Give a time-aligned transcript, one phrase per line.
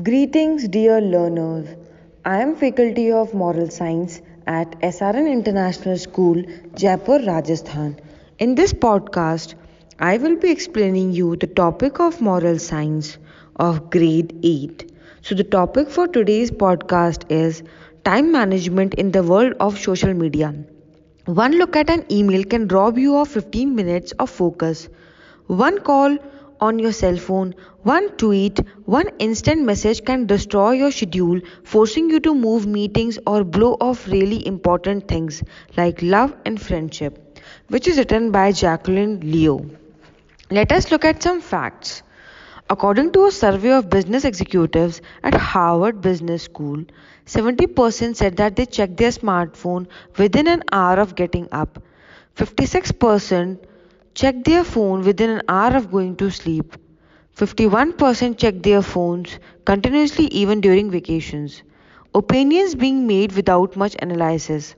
[0.00, 1.68] Greetings, dear learners.
[2.24, 6.42] I am faculty of Moral Science at SRN International School,
[6.74, 8.00] Jaipur, Rajasthan.
[8.38, 9.52] In this podcast,
[9.98, 13.18] I will be explaining you the topic of moral science
[13.56, 14.90] of grade 8.
[15.20, 17.62] So the topic for today's podcast is
[18.02, 20.54] time management in the world of social media.
[21.26, 24.88] One look at an email can rob you of 15 minutes of focus.
[25.48, 26.16] One call
[26.66, 32.20] on your cell phone, one tweet, one instant message can destroy your schedule, forcing you
[32.20, 35.42] to move meetings or blow off really important things
[35.76, 39.66] like love and friendship, which is written by Jacqueline Leo.
[40.50, 42.02] Let us look at some facts.
[42.70, 46.84] According to a survey of business executives at Harvard Business School,
[47.26, 51.82] 70% said that they check their smartphone within an hour of getting up.
[52.36, 53.58] 56%
[54.14, 56.76] check their phone within an hour of going to sleep.
[57.36, 61.62] 51% check their phones continuously even during vacations.
[62.14, 64.74] Opinions being made without much analysis.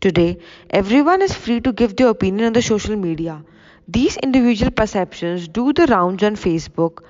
[0.00, 0.38] Today,
[0.70, 3.44] everyone is free to give their opinion on the social media.
[3.88, 7.00] These individual perceptions do the rounds on Facebook,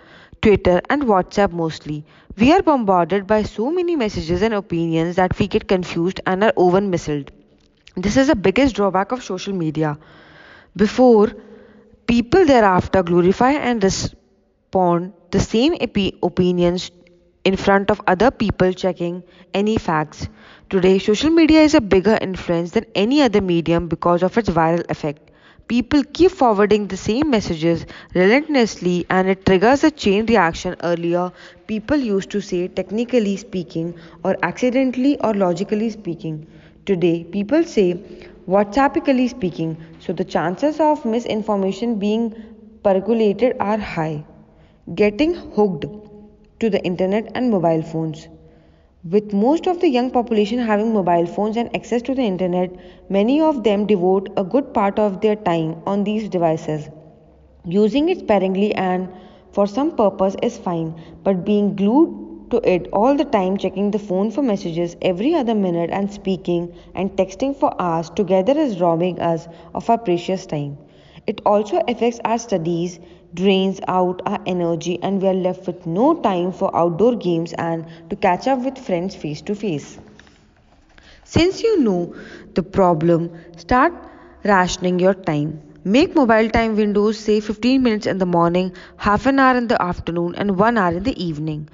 [0.43, 2.05] Twitter, and WhatsApp mostly.
[2.37, 6.53] We are bombarded by so many messages and opinions that we get confused and are
[6.57, 7.31] over misled.
[7.97, 9.99] This is the biggest drawback of social media.
[10.77, 11.33] Before
[12.11, 15.75] People thereafter glorify and respond the same
[16.22, 16.91] opinions
[17.44, 19.22] in front of other people checking
[19.55, 20.28] any facts.
[20.69, 24.84] Today, social media is a bigger influence than any other medium because of its viral
[24.91, 25.31] effect.
[25.69, 31.33] People keep forwarding the same messages relentlessly and it triggers a chain reaction earlier.
[31.66, 36.47] People used to say technically speaking or accidentally or logically speaking.
[36.84, 38.03] Today, people say
[38.51, 42.34] WhatsAppically speaking, so the chances of misinformation being
[42.83, 44.25] percolated are high.
[44.93, 45.84] Getting hooked
[46.59, 48.27] to the internet and mobile phones.
[49.09, 52.75] With most of the young population having mobile phones and access to the internet,
[53.09, 56.88] many of them devote a good part of their time on these devices.
[57.65, 59.09] Using it sparingly and
[59.53, 63.99] for some purpose is fine, but being glued to it all the time, checking the
[63.99, 69.21] phone for messages every other minute, and speaking and texting for hours together is robbing
[69.21, 70.77] us of our precious time.
[71.27, 72.99] It also affects our studies,
[73.34, 77.87] drains out our energy, and we are left with no time for outdoor games and
[78.11, 79.99] to catch up with friends face to face.
[81.25, 82.15] Since you know
[82.55, 83.93] the problem, start
[84.44, 85.61] rationing your time.
[85.84, 89.81] Make mobile time windows say 15 minutes in the morning, half an hour in the
[89.82, 91.69] afternoon, and 1 hour in the evening.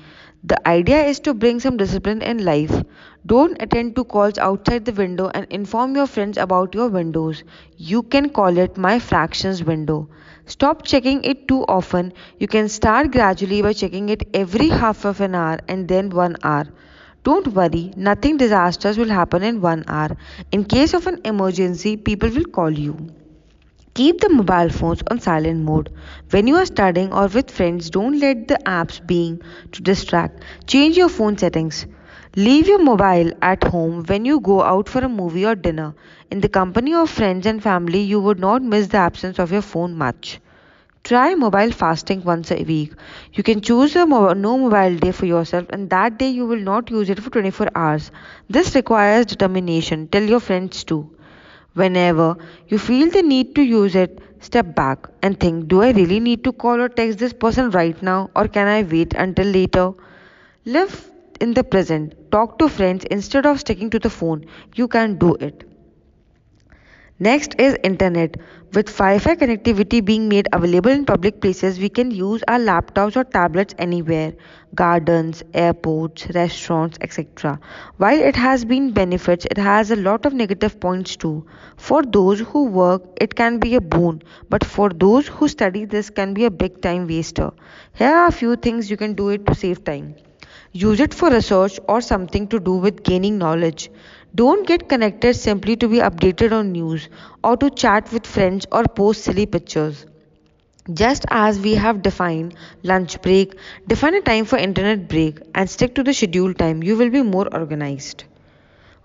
[0.46, 2.82] The idea is to bring some discipline in life.
[3.26, 7.44] Don't attend to calls outside the window and inform your friends about your windows.
[7.76, 10.08] You can call it my fractions window.
[10.46, 12.14] Stop checking it too often.
[12.38, 16.36] You can start gradually by checking it every half of an hour and then one
[16.42, 16.64] hour.
[17.24, 20.16] Don't worry, nothing disastrous will happen in one hour.
[20.50, 22.96] In case of an emergency, people will call you.
[23.96, 25.90] Keep the mobile phones on silent mode.
[26.30, 29.42] When you are studying or with friends, don't let the apps being
[29.72, 30.44] to distract.
[30.68, 31.84] Change your phone settings.
[32.36, 35.96] Leave your mobile at home when you go out for a movie or dinner.
[36.30, 39.62] In the company of friends and family, you would not miss the absence of your
[39.62, 40.40] phone much.
[41.04, 42.92] Try mobile fasting once a week.
[43.32, 46.90] You can choose a no mobile day for yourself, and that day you will not
[46.90, 48.12] use it for 24 hours.
[48.48, 50.08] This requires determination.
[50.08, 51.15] Tell your friends too.
[51.76, 56.18] Whenever you feel the need to use it, step back and think Do I really
[56.18, 59.92] need to call or text this person right now, or can I wait until later?
[60.64, 61.10] Live
[61.40, 62.14] in the present.
[62.32, 64.46] Talk to friends instead of sticking to the phone.
[64.74, 65.64] You can do it.
[67.18, 68.36] Next is internet.
[68.72, 73.24] With Wi-Fi connectivity being made available in public places, we can use our laptops or
[73.24, 74.32] tablets anywhere,
[74.74, 77.60] gardens, airports, restaurants, etc.
[77.98, 81.44] While it has been benefits, it has a lot of negative points too.
[81.76, 86.08] For those who work, it can be a boon, but for those who study, this
[86.08, 87.50] can be a big time waster.
[87.94, 90.14] Here are a few things you can do it to save time.
[90.78, 93.90] Use it for research or something to do with gaining knowledge.
[94.34, 97.08] Don't get connected simply to be updated on news
[97.42, 100.04] or to chat with friends or post silly pictures.
[100.92, 103.54] Just as we have defined lunch break,
[103.86, 106.82] define a time for internet break and stick to the schedule time.
[106.82, 108.24] You will be more organized.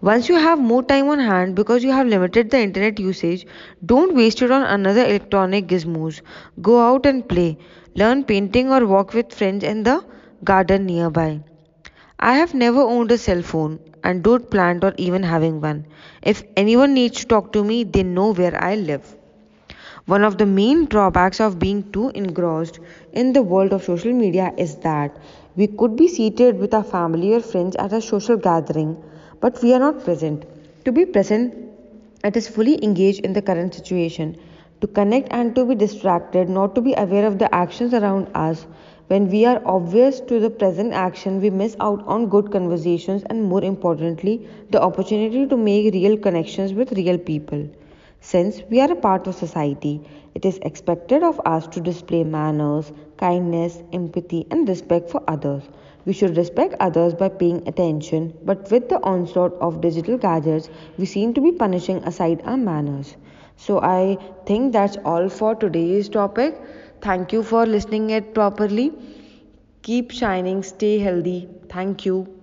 [0.02, 3.48] Once you have more time on hand because you have limited the internet usage,
[3.86, 6.22] don't waste it on another electronic gizmos.
[6.62, 7.58] Go out and play,
[7.96, 10.04] learn painting or walk with friends in the
[10.44, 11.42] garden nearby.
[12.22, 15.88] I have never owned a cell phone and don't plan on even having one.
[16.24, 19.14] If anyone needs to talk to me, they know where I live.
[20.06, 22.80] One of the main drawbacks of being too engrossed
[23.14, 25.18] in the world of social media is that
[25.58, 28.98] We could be seated with our family or friends at a social gathering,
[29.40, 30.46] but we are not present.
[30.86, 31.56] To be present,
[32.24, 34.38] it is fully engaged in the current situation.
[34.82, 38.66] To connect and to be distracted, not to be aware of the actions around us.
[39.12, 43.44] When we are obvious to the present action, we miss out on good conversations and,
[43.44, 47.68] more importantly, the opportunity to make real connections with real people.
[48.22, 50.00] Since we are a part of society,
[50.34, 55.64] it is expected of us to display manners, kindness, empathy, and respect for others.
[56.06, 61.06] We should respect others by paying attention, but with the onslaught of digital gadgets, we
[61.06, 63.18] seem to be punishing aside our manners.
[63.58, 66.56] So I think that's all for today's topic.
[67.02, 68.94] Thank you for listening it properly.
[69.82, 71.50] Keep shining, stay healthy.
[71.70, 72.41] Thank you.